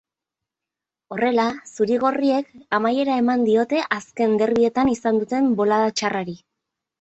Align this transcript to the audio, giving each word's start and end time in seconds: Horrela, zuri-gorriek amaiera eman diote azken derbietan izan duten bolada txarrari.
Horrela, 1.15 1.43
zuri-gorriek 1.75 2.49
amaiera 2.77 3.17
eman 3.25 3.43
diote 3.49 3.83
azken 3.97 4.35
derbietan 4.43 4.91
izan 4.95 5.21
duten 5.21 5.53
bolada 5.61 5.93
txarrari. 6.03 6.37